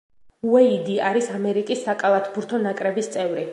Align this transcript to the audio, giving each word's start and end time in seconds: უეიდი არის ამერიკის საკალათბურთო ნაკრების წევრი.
უეიდი 0.51 0.95
არის 1.09 1.27
ამერიკის 1.35 1.85
საკალათბურთო 1.89 2.65
ნაკრების 2.67 3.15
წევრი. 3.17 3.49